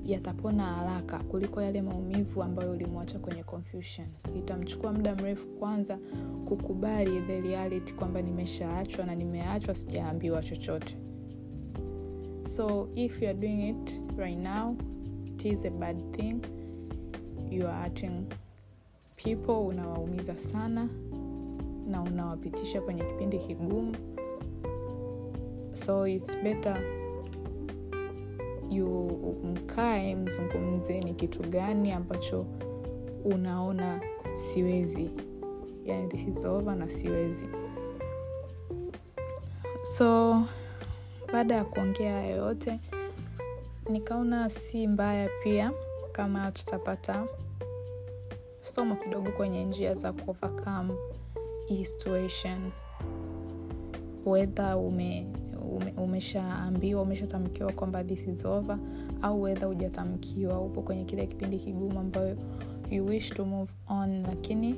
yatapona 0.06 0.62
haraka 0.62 1.18
kuliko 1.18 1.62
yale 1.62 1.82
maumivu 1.82 2.42
ambayo 2.42 2.72
ulimwacha 2.72 3.18
kwenye 3.18 3.42
confusion. 3.42 4.06
Itamchukua 4.38 4.92
muda 4.92 5.14
mrefu 5.14 5.46
kwanza 5.46 5.98
kukubali 6.48 7.20
the 7.20 7.40
reality 7.40 7.92
kwamba 7.92 8.22
nimeshaachwa 8.22 9.06
na 9.06 9.14
nimeachwa 9.14 9.74
sijaambiwa 9.74 10.42
chochote. 10.42 10.96
So 12.44 12.88
if 12.94 13.22
you 13.22 13.28
are 13.28 13.38
doing 13.38 13.68
it 13.68 14.02
right 14.16 14.38
now 14.38 14.76
it 15.26 15.44
is 15.44 15.64
a 15.64 15.70
bad 15.70 15.96
thing. 16.16 16.40
You 17.50 17.66
are 17.68 17.82
hurting 17.82 18.26
people 19.16 19.52
unawaumiza 19.66 20.38
sana 20.38 20.88
na 21.88 22.02
unawapitisha 22.02 22.80
kwenye 22.80 23.04
kipindi 23.04 23.38
kigumu. 23.38 23.96
So 25.74 26.06
its 26.08 26.38
better 26.42 26.80
you 28.70 29.08
mkae 29.44 30.14
mzungumze 30.16 31.00
ni 31.00 31.14
kitu 31.14 31.42
gani 31.42 31.92
ambacho 31.92 32.46
unaona 33.24 34.00
siwezi. 34.34 35.10
Yani 35.84 36.08
this 36.08 36.28
is 36.38 36.44
over 36.44 36.76
na 36.76 36.90
siwezi. 36.90 37.48
So 39.82 40.42
baada 41.32 41.54
ya 41.54 41.64
kuongea 41.64 42.12
hayo 42.20 42.36
yote 42.36 42.78
nikaona 43.90 44.50
si 44.50 44.86
mbaya 44.86 45.28
pia 45.42 45.72
kama 46.12 46.52
tutapata 46.52 47.26
somo 48.60 48.96
kidogo 48.96 49.30
kwenye 49.32 49.64
njia 49.64 49.94
za 49.94 50.12
kuovercome 50.12 50.94
hii 51.66 51.84
situation. 51.84 52.70
Wedha 54.26 54.76
ume, 54.76 55.26
ume, 55.76 55.92
umeshaambiwa 55.96 57.02
umeshatamkiwa 57.02 57.72
kwamba 57.72 58.04
this 58.04 58.26
is 58.28 58.44
over 58.44 58.78
au 59.22 59.42
wedha 59.42 59.66
hujatamkiwa 59.66 60.60
upo 60.60 60.82
kwenye 60.82 61.04
kile 61.04 61.26
kipindi 61.26 61.58
kigumu 61.58 62.00
ambayo 62.00 62.36
you 62.90 63.06
wish 63.06 63.30
to 63.30 63.44
move 63.44 63.72
on 63.88 64.22
lakini 64.22 64.68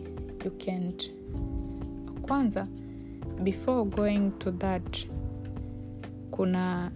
you 0.45 0.51
can't. 0.51 1.11
Kwanza 2.23 2.67
before 3.43 3.85
going 3.85 4.31
to 4.39 4.51
that 4.53 5.07
kuna 6.31 6.91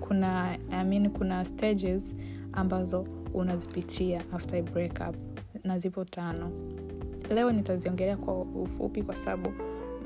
kuna 0.00 0.58
I 0.70 0.84
mean, 0.84 1.10
kuna 1.10 1.44
stages 1.44 2.14
ambazo 2.52 3.06
unazipitia 3.34 4.22
after 4.32 4.58
a 4.58 4.62
breakup 4.62 5.16
na 5.64 5.78
zipo 5.78 6.04
tano. 6.04 6.50
Leo 7.34 7.52
nitaziongelea 7.52 8.16
kwa 8.16 8.40
ufupi 8.40 9.02
kwa 9.02 9.14
sababu 9.14 9.52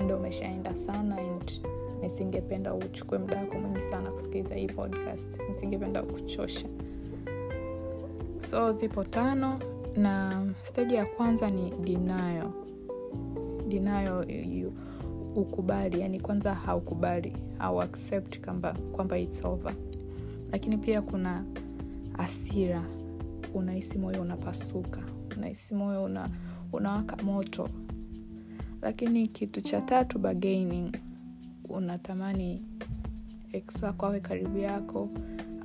muda 0.01 0.17
umeshaenda 0.17 0.75
sana 0.77 1.17
and 1.17 1.61
nisingependa 2.03 2.75
uchukue 2.75 3.19
muda 3.19 3.39
wako 3.39 3.59
mwingi 3.61 3.81
sana 3.91 4.11
kusikiliza 4.11 4.55
hii 4.55 4.67
podcast. 4.67 5.41
Nisingependa 5.49 6.03
kuchosha. 6.03 6.67
So 8.39 8.73
zipo 8.73 9.05
tano 9.05 9.61
na 9.97 10.43
steji 10.63 10.95
ya 10.95 11.07
kwanza 11.07 11.51
ni 11.51 11.71
dinayo 11.71 12.53
dinayo 13.69 14.27
ukubali 15.37 16.01
yani 16.01 16.21
kwanza 16.21 16.55
haukubali 16.55 17.33
au 17.59 17.83
accept 17.83 18.41
kwamba 18.45 18.73
kwamba 18.93 19.19
its 19.19 19.45
over. 19.45 19.75
Lakini 20.53 20.79
pia 20.79 21.03
kuna 21.03 21.45
asira 22.19 22.83
unahisi 23.55 23.99
moyo 23.99 24.23
unapasuka. 24.23 25.01
Unahisi 25.37 25.75
moyo 25.75 26.05
una, 26.05 26.29
unawaka 26.73 27.17
moto. 27.23 27.69
Lakini 28.83 29.27
kitu 29.27 29.61
cha 29.61 29.83
tatu 29.83 30.19
bargaining 30.19 30.93
unatamani 31.69 32.63
ex 33.53 33.83
wako 33.83 34.07
awe 34.07 34.21
karibu 34.21 34.59
yako 34.59 35.09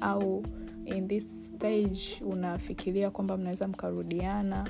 au 0.02 0.44
in 0.86 1.08
this 1.08 1.48
stage 1.48 2.02
unafikiria 2.26 3.10
kwamba 3.10 3.38
mnaweza 3.38 3.68
mkarudiana 3.68 4.68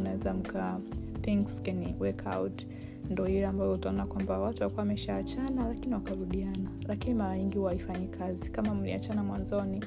mnaweza 0.00 0.34
mka 0.34 0.80
things 1.20 1.62
can 1.62 1.94
work 2.00 2.22
out. 2.36 2.66
Ndo 3.10 3.28
ile 3.28 3.46
ambayo 3.46 3.72
utaona 3.72 4.06
kwamba 4.06 4.38
watu 4.38 4.62
wakuwa 4.62 4.78
wameshaachana 4.82 5.68
lakini 5.68 5.94
wakarudiana. 5.94 6.70
Lakini 6.88 7.14
mara 7.14 7.38
nyingi 7.38 7.58
waifanyi 7.58 8.06
kazi. 8.06 8.50
Kama 8.50 8.74
mliachana 8.74 9.22
mwanzoni 9.22 9.84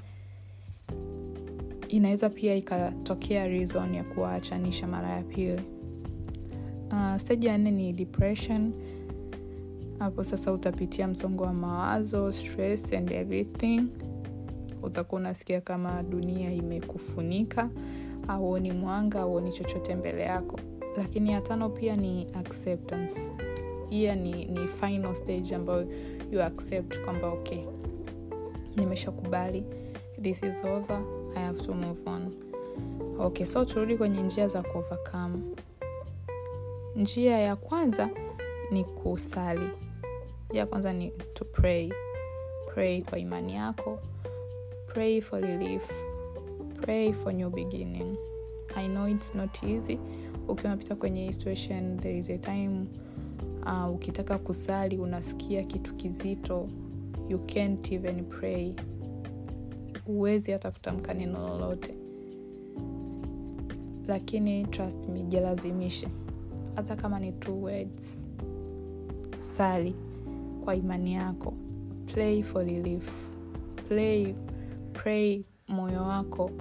inaweza 1.90 2.30
pia 2.30 2.56
ikatokea 2.56 3.48
reason 3.48 3.96
ya 3.96 4.04
kuwaachanisha 4.04 4.88
mara 4.88 5.10
ya 5.10 5.24
pili. 5.24 5.62
Uh, 6.92 7.18
stage 7.18 7.48
ya 7.48 7.58
nne 7.58 7.72
ni 7.72 7.94
depression 7.94 8.74
hapo 10.00 10.24
sasa 10.24 10.52
utapitia 10.52 11.08
msongo 11.08 11.44
wa 11.44 11.54
mawazo 11.54 12.32
stress 12.32 12.94
and 12.94 13.12
everything. 13.12 13.82
Utakuwa 14.84 15.22
unasikia 15.22 15.62
kama 15.62 16.04
dunia 16.04 16.54
imekufunika 16.54 17.70
auoni 18.28 18.72
mwanga 18.72 19.20
auoni 19.22 19.52
chochote 19.52 19.96
mbele 19.96 20.22
yako. 20.22 20.60
Lakini 20.98 21.32
ya 21.32 21.42
tano 21.42 21.70
pia 21.70 21.96
ni 21.96 22.28
acceptance. 22.34 23.22
Hiya 23.90 24.16
ni, 24.16 24.46
ni 24.46 24.68
final 24.68 25.16
stage 25.16 25.56
ambayo 25.56 25.88
you 26.32 26.44
accept 26.44 27.00
kwamba 27.02 27.28
okay 27.28 27.60
nimeshakubali 28.76 29.64
this 30.22 30.44
is 30.44 30.64
over 30.66 31.02
i 31.36 31.40
have 31.44 31.62
to 31.62 31.74
move 31.74 32.10
on. 32.10 32.32
Okay 33.20 33.46
so 33.46 33.66
turudi 33.66 33.98
kwenye 33.98 34.22
njia 34.22 34.48
za 34.48 34.62
kuovercome. 34.64 35.40
Njia 36.96 37.40
ya 37.40 37.56
kwanza 37.56 38.10
ni 38.72 38.84
kusali. 38.84 39.70
Ya 40.54 40.66
kwanza 40.66 40.94
ni 40.94 41.12
to 41.34 41.46
pray. 41.46 41.92
Pray 42.74 43.02
kwa 43.02 43.20
imani 43.20 43.54
yako. 43.56 44.00
Pray 44.88 45.22
for 45.22 45.42
relief. 45.42 45.92
Pray 46.82 47.14
for 47.14 47.34
new 47.34 47.50
beginning. 47.50 48.18
I 48.76 48.88
know 48.88 49.08
it's 49.08 49.36
not 49.36 49.64
easy. 49.64 50.00
Ukiwa 50.48 50.66
unapita 50.74 50.96
kwenye 50.96 51.34
situation 51.34 51.98
there 51.98 52.18
is 52.18 52.30
a 52.30 52.38
time 52.38 52.86
uh, 53.66 53.92
ukitaka 53.96 54.38
kusali 54.38 54.98
unasikia 54.98 55.64
kitu 55.64 55.96
kizito 55.96 56.68
you 57.30 57.40
can't 57.40 57.92
even 57.92 58.26
pray. 58.26 58.74
Huwezi 60.06 60.52
hata 60.52 60.72
kutamka 60.72 61.14
neno 61.14 61.48
lolote. 61.48 61.96
Lakini 64.08 64.66
trust 64.66 65.08
me 65.10 65.24
jilazimishe. 65.24 66.08
Hata 66.76 66.96
kama 66.96 67.20
ni 67.20 67.32
two 67.32 67.62
words 67.62 68.18
sali 69.46 69.96
kwa 70.64 70.76
imani 70.76 71.14
yako. 71.14 71.54
Play 72.14 72.44
for 72.44 72.66
relief 72.66 73.12
play 73.88 74.36
pray 74.94 75.44
moyo 75.68 76.02
wako. 76.04 76.52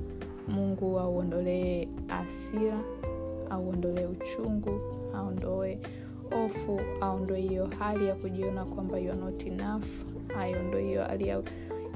Mungu 0.48 0.98
auondolee 0.98 1.88
asira 2.08 2.80
auondolee 3.50 4.06
uchungu 4.06 4.80
aondoe 5.14 5.78
hofu 6.30 6.80
aondoe 7.00 7.40
hiyo 7.40 7.68
hali 7.78 8.06
ya 8.06 8.14
kujiona 8.14 8.64
kwamba 8.64 8.98
you 8.98 9.12
are 9.12 9.20
not 9.20 9.46
enough. 9.46 9.84
Aiondoe 10.38 10.82
hiyo 10.84 11.02
hali 11.04 11.28
ya, 11.28 11.42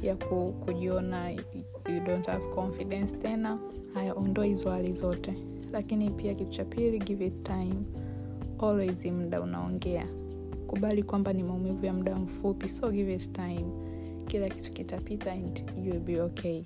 ya 0.02 0.16
ku, 0.16 0.52
kujiona 0.64 1.30
you 1.30 2.00
don't 2.06 2.26
have 2.26 2.46
confidence 2.54 3.16
tena. 3.16 3.58
Aondoe 3.94 4.46
hizo 4.48 4.70
hali 4.70 4.92
zote. 4.94 5.34
Lakini 5.72 6.10
pia 6.10 6.34
kitu 6.34 6.50
cha 6.50 6.64
pili 6.64 6.98
give 6.98 7.26
it 7.26 7.42
time. 7.42 7.74
Always 8.58 9.04
muda 9.06 9.40
unaongea 9.40 10.06
kubali 10.68 11.02
kwamba 11.02 11.32
ni 11.32 11.42
maumivu 11.42 11.86
ya 11.86 11.92
muda 11.92 12.16
mfupi 12.16 12.68
so 12.68 12.90
give 12.90 13.14
it 13.14 13.32
time. 13.32 13.64
Kila 14.26 14.48
kitu 14.48 14.72
kitapita 14.72 15.32
and 15.32 15.62
you'll 15.84 16.00
be 16.00 16.20
okay. 16.20 16.62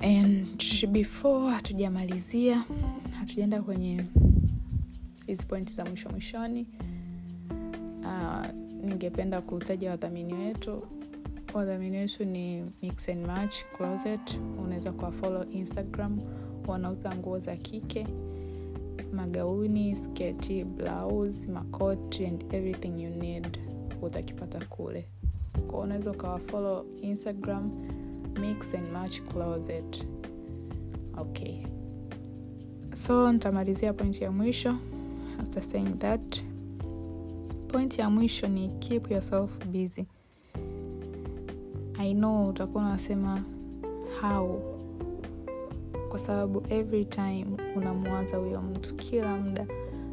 And 0.00 0.46
before 0.92 1.50
hatujamalizia 1.50 2.64
hatujaenda 3.18 3.62
kwenye 3.62 4.04
hizi 5.26 5.46
pointi 5.46 5.72
za 5.74 5.84
mwisho 5.84 6.08
mwishoni. 6.08 6.66
Uh, 8.02 8.46
ningependa 8.84 9.40
kutaja 9.40 9.90
wadhamini 9.90 10.34
wetu. 10.34 10.82
Wadhamini 11.54 11.96
wetu 11.96 12.24
ni 12.24 12.64
mix 12.82 13.08
and 13.08 13.26
match 13.26 13.54
closet. 13.76 14.40
Unaweza 14.64 14.92
kuwafollow 14.92 15.44
instagram 15.52 16.20
wanauza 16.66 17.14
nguo 17.16 17.38
za 17.38 17.56
kike 17.56 18.06
magauni 19.16 19.96
sketi 19.96 20.64
blouse 20.64 21.48
makoti 21.50 22.26
and 22.26 22.54
everything 22.54 23.02
you 23.02 23.10
need 23.10 23.58
utakipata 24.02 24.64
kule. 24.64 25.06
Kwao 25.68 25.82
unaweza 25.82 26.10
ukawafollow 26.10 26.84
instagram 27.02 27.70
mix 28.40 28.74
and 28.74 28.92
match 28.92 29.20
closet. 29.22 30.06
Okay. 31.18 31.58
So 32.94 33.32
nitamalizia 33.32 33.92
pointi 33.92 34.24
ya 34.24 34.32
mwisho. 34.32 34.76
After 35.40 35.62
saying 35.62 35.98
that 35.98 36.42
point 37.68 37.98
ya 37.98 38.10
mwisho 38.10 38.48
ni 38.48 38.68
keep 38.68 39.10
yourself 39.10 39.66
busy. 39.66 40.06
I 41.98 42.14
know 42.14 42.48
utakuwa 42.48 42.84
unasema 42.84 43.42
how 44.20 44.75
kwa 46.16 46.24
sababu 46.24 46.62
every 46.70 47.04
time 47.04 47.46
unamwaza 47.76 48.36
huyo 48.36 48.62
mtu 48.62 48.94
kila 48.94 49.36
muda 49.36 49.66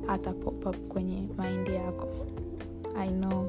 hata 0.07 0.33
pop 0.33 0.65
up 0.65 0.75
kwenye 0.87 1.27
maindi 1.37 1.73
yako. 1.73 2.07
I 2.97 3.09
know. 3.09 3.47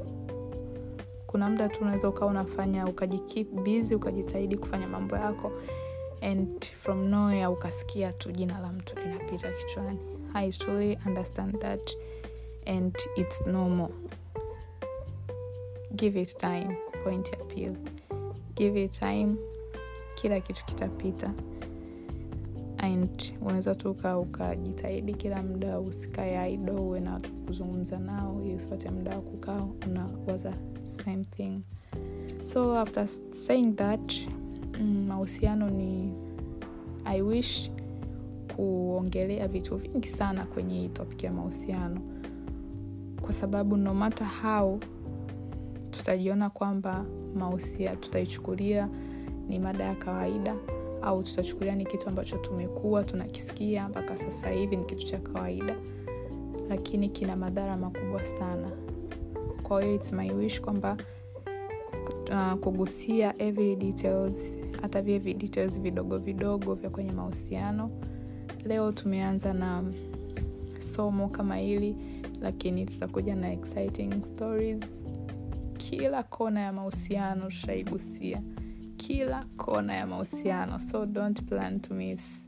Kuna 1.27 1.51
muda 1.51 1.69
tu 1.69 1.79
unaweza 1.83 2.09
ukawa 2.09 2.31
unafanya 2.31 2.87
ukajikip 2.87 3.51
busy 3.53 3.95
ukajitahidi 3.95 4.57
kufanya 4.57 4.87
mambo 4.89 5.17
yako 5.17 5.53
and 6.23 6.65
from 6.67 7.09
nowhere 7.09 7.47
ukasikia 7.47 8.13
tu 8.13 8.33
jina 8.33 8.59
la 8.59 8.73
mtu 8.73 8.95
linapita 8.99 9.53
kichwani. 9.53 9.99
I 10.35 10.51
truly 10.51 10.99
understand 11.07 11.59
that 11.59 11.91
and 12.67 12.97
it's 13.17 13.47
normal. 13.47 13.89
Give 15.97 16.21
it 16.23 16.37
time. 16.39 16.77
Point 17.05 17.31
ya 17.33 17.37
pili. 17.45 17.77
Give 18.55 18.85
it 18.85 18.93
time. 18.99 19.37
Kila 20.15 20.41
kitu 20.41 20.65
kitapita 20.65 21.33
and 22.85 23.35
unaweza 23.41 23.75
tu 23.75 23.91
uka 23.91 24.19
ukajitahidi 24.19 25.15
kila 25.15 25.43
muda 25.43 25.81
usikae 25.81 26.39
aido 26.39 26.75
uwe 26.77 27.01
na 27.01 27.13
watu 27.15 27.33
kuzungumza 27.33 27.99
nao 27.99 28.43
ili 28.45 28.55
usipate 28.55 28.91
muda 28.91 29.15
wa 29.17 29.21
kukaa 29.23 29.67
unawaza 29.87 30.55
same 30.85 31.25
thing. 31.25 31.61
So 32.43 32.79
after 32.79 33.09
saying 33.33 33.73
that 33.73 34.13
mahusiano 35.09 35.67
mm, 35.67 35.73
ni 35.77 36.13
i 37.05 37.23
wish 37.23 37.71
kuongelea 38.57 39.49
vitu 39.49 39.77
vingi 39.77 40.09
sana 40.09 40.47
kwenye 40.47 40.81
hii 40.81 40.89
topic 40.89 41.25
ya 41.25 41.33
mahusiano. 41.33 42.01
Kwa 43.23 43.33
sababu 43.33 43.77
no 43.77 44.11
how 44.43 44.79
tutajiona 45.91 46.51
kwamba 46.51 47.05
mahusia 47.35 47.97
tutaichukulia 47.97 48.89
ni 49.49 49.59
mada 49.59 49.85
ya 49.85 49.95
kawaida 49.95 50.57
au 51.07 51.23
tutachukulia 51.23 51.75
ni 51.75 51.85
kitu 51.87 52.09
ambacho 52.09 52.37
tumekuwa 52.39 53.05
tunakisikia 53.05 53.89
mpaka 53.89 54.17
sasa 54.17 54.51
hivi 54.51 54.77
ni 54.77 54.85
kitu 54.85 55.05
cha 55.07 55.19
kawaida. 55.19 55.77
Lakini 56.69 57.09
kina 57.09 57.37
madhara 57.37 57.77
makubwa 57.77 58.25
sana. 58.25 58.71
Kwa 59.63 59.83
hiyo 59.83 59.95
its 59.95 60.13
my 60.13 60.31
wish 60.33 60.61
kwamba 60.61 60.97
uh, 62.31 62.53
kugusia 62.53 63.35
every 63.43 63.77
details 63.77 64.53
hata 64.83 65.03
vile 65.03 65.35
details 65.35 65.81
vidogo 65.81 66.19
vidogo 66.19 66.75
vya 66.75 66.91
kwenye 66.91 67.13
mahusiano. 67.13 67.91
Leo 68.65 68.93
tumeanza 68.93 69.53
na 69.53 69.85
somo 70.95 71.29
kama 71.29 71.57
hili 71.57 71.97
lakini 72.41 72.87
tutakuja 72.87 73.37
na 73.37 73.53
exciting 73.53 74.25
stories. 74.25 74.85
Kila 75.77 76.23
kona 76.23 76.61
ya 76.61 76.73
mahusiano 76.73 77.49
tutaigusia 77.49 78.43
kila 79.07 79.45
kona 79.57 79.95
ya 79.95 80.07
mahusiano. 80.07 80.79
So 80.81 81.07
don't 81.07 81.43
plan 81.49 81.81
to 81.81 81.95
miss. 81.95 82.47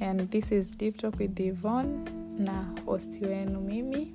And 0.00 0.30
this 0.30 0.52
is 0.52 0.70
deep 0.70 0.96
talk 0.96 1.18
with 1.18 1.40
Yvonne 1.40 2.04
na 2.38 2.64
host 2.86 3.22
wenu 3.22 3.60
mimi 3.60 4.12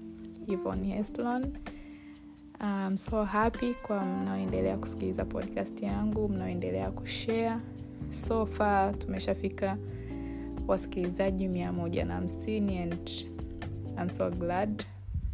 Yvonne 0.48 0.84
Heslon 0.86 1.58
I'm 2.62 2.98
so 2.98 3.24
happy 3.24 3.74
kwa 3.74 4.06
mnaoendelea 4.06 4.78
kusikiliza 4.78 5.26
podcast 5.26 5.82
yangu 5.84 6.30
mnaoendelea 6.30 6.92
kushare. 6.92 7.56
So 8.12 8.46
far 8.46 9.00
tumeshafika 9.00 9.78
wasikilizaji 10.68 11.48
mia 11.48 11.74
moja 11.74 12.06
na 12.06 12.14
hamsini 12.14 12.78
and 12.80 13.10
I'm 14.02 14.10
so 14.10 14.32
glad. 14.32 14.84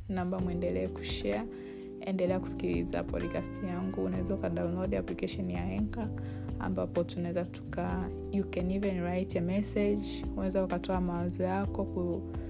Namba 0.10 0.40
mwendelee 0.40 0.88
kushare 0.88 1.42
endelea 2.06 2.40
kusikiliza 2.40 3.04
podcast 3.04 3.64
yangu. 3.64 4.04
Unaweza 4.04 4.36
ukadownload 4.36 4.96
application 4.96 5.50
ya 5.52 5.72
enka 5.74 6.10
ambapo 6.60 7.04
tunaweza 7.04 7.46
tuka 7.46 8.10
you 8.32 8.44
can 8.50 8.72
even 8.72 9.02
write 9.04 9.40
a 9.40 9.42
message. 9.42 10.04
Unaweza 10.34 10.64
ukatoa 10.64 11.02
mawazo 11.02 11.44
yako 11.44 11.86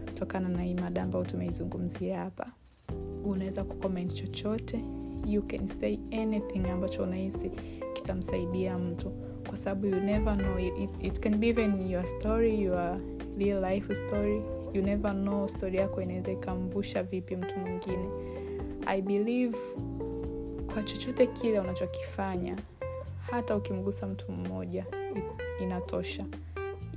kutokana 0.06 0.50
na 0.50 0.64
hii 0.64 0.74
mada 0.76 1.04
ambayo 1.04 1.26
tumeizungumzia 1.26 2.20
hapa. 2.20 2.52
Unaweza 3.26 3.64
kucomment 3.64 4.14
chochote. 4.14 4.80
You 5.28 5.42
can 5.48 5.68
say 5.68 5.98
anything 6.22 6.70
ambacho 6.70 7.04
unahisi 7.04 7.52
kitamsaidia 7.94 8.78
mtu. 8.78 9.12
Kwa 9.48 9.58
sababu 9.58 9.88
you 9.88 9.96
never 10.02 10.38
know 10.38 10.60
it, 10.60 10.90
it, 11.04 11.20
can 11.20 11.38
be 11.38 11.48
even 11.50 11.90
your 11.90 12.08
story 12.08 12.62
your 12.62 12.98
real 13.38 13.74
life 13.74 13.94
story. 13.96 14.42
You 14.74 14.82
never 14.82 15.12
know 15.14 15.48
story 15.48 15.78
yako 15.78 16.02
inaweza 16.02 16.32
ikambusha 16.32 17.04
vipi 17.04 17.36
mtu 17.36 17.60
mwingine 17.60 18.10
i 18.86 19.02
believe 19.02 19.58
kwa 20.74 20.84
chochote 20.84 21.28
kile 21.28 21.60
unachokifanya 21.60 22.58
hata 23.32 23.56
ukimgusa 23.56 24.08
mtu 24.08 24.32
mmoja 24.32 24.86
inatosha. 25.62 26.26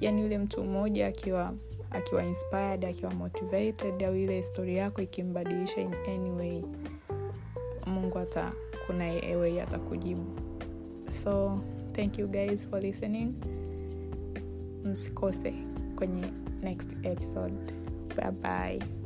Yaani 0.01 0.22
yule 0.22 0.38
mtu 0.38 0.64
mmoja 0.64 1.07
akiwa 1.07 1.55
akiwa 1.90 2.24
inspired 2.24 2.85
akiwa 2.85 3.14
motivated 3.14 4.03
au 4.05 4.16
ile 4.16 4.42
stori 4.42 4.77
yako 4.77 5.03
ikimbadilisha 5.03 5.81
in 5.81 5.94
any 5.94 6.64
mungu 7.87 8.18
ata 8.18 8.53
kuna 8.87 9.05
way 9.38 9.62
atakujibu. 9.62 10.24
So 11.11 11.61
thank 11.92 12.18
you 12.18 12.29
guys 12.29 12.68
for 12.68 12.81
listening. 12.81 13.35
Msikose 14.85 15.55
kwenye 15.96 16.24
next 16.62 16.96
episode. 17.03 17.55
Bye 18.16 18.31
bye 18.31 18.97